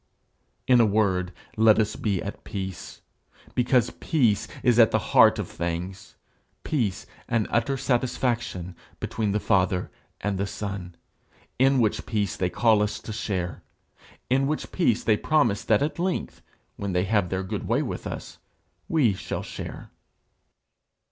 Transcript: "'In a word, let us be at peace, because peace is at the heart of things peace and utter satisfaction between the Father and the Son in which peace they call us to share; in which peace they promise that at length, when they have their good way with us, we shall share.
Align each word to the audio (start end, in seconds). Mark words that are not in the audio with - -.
"'In 0.73 0.81
a 0.81 0.85
word, 0.87 1.31
let 1.57 1.77
us 1.77 1.95
be 1.95 2.23
at 2.23 2.43
peace, 2.43 3.01
because 3.53 3.91
peace 3.91 4.47
is 4.63 4.79
at 4.79 4.89
the 4.89 4.97
heart 5.13 5.37
of 5.37 5.47
things 5.47 6.15
peace 6.63 7.05
and 7.29 7.47
utter 7.51 7.77
satisfaction 7.77 8.75
between 8.99 9.31
the 9.31 9.39
Father 9.39 9.91
and 10.19 10.39
the 10.39 10.47
Son 10.47 10.95
in 11.59 11.77
which 11.79 12.07
peace 12.07 12.35
they 12.35 12.49
call 12.49 12.81
us 12.81 12.97
to 12.99 13.13
share; 13.13 13.61
in 14.27 14.47
which 14.47 14.71
peace 14.71 15.03
they 15.03 15.17
promise 15.17 15.63
that 15.63 15.83
at 15.83 15.99
length, 15.99 16.41
when 16.77 16.93
they 16.93 17.03
have 17.03 17.29
their 17.29 17.43
good 17.43 17.67
way 17.67 17.83
with 17.83 18.07
us, 18.07 18.39
we 18.89 19.13
shall 19.13 19.43
share. 19.43 19.91